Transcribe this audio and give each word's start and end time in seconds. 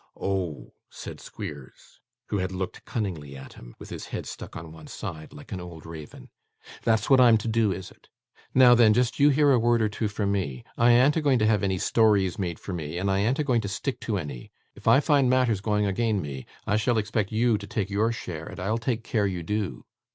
'Oh!' 0.19 0.73
said 0.89 1.19
Squeers, 1.21 2.01
who 2.29 2.39
had 2.39 2.51
looked 2.51 2.85
cunningly 2.85 3.37
at 3.37 3.53
him, 3.53 3.75
with 3.77 3.91
his 3.91 4.07
head 4.07 4.25
stuck 4.25 4.55
on 4.55 4.71
one 4.71 4.87
side, 4.87 5.31
like 5.31 5.51
an 5.51 5.61
old 5.61 5.85
raven. 5.85 6.31
'That's 6.83 7.07
what 7.07 7.21
I'm 7.21 7.37
to 7.37 7.47
do, 7.47 7.71
is 7.71 7.91
it? 7.91 8.09
Now 8.55 8.73
then, 8.73 8.93
just 8.95 9.19
you 9.19 9.29
hear 9.29 9.51
a 9.51 9.59
word 9.59 9.79
or 9.79 9.89
two 9.89 10.07
from 10.07 10.31
me. 10.31 10.63
I 10.75 10.93
an't 10.93 11.17
a 11.17 11.21
going 11.21 11.37
to 11.37 11.45
have 11.45 11.61
any 11.61 11.77
stories 11.77 12.39
made 12.39 12.57
for 12.57 12.73
me, 12.73 12.97
and 12.97 13.11
I 13.11 13.19
an't 13.19 13.37
a 13.37 13.43
going 13.43 13.61
to 13.61 13.67
stick 13.67 13.99
to 13.99 14.17
any. 14.17 14.51
If 14.73 14.87
I 14.87 15.01
find 15.01 15.29
matters 15.29 15.61
going 15.61 15.85
again 15.85 16.19
me, 16.19 16.47
I 16.65 16.77
shall 16.77 16.97
expect 16.97 17.31
you 17.31 17.59
to 17.59 17.67
take 17.67 17.91
your 17.91 18.11
share, 18.11 18.45
and 18.47 18.59
I'll 18.59 18.79
take 18.79 19.03
care 19.03 19.27
you 19.27 19.43
do. 19.43 19.85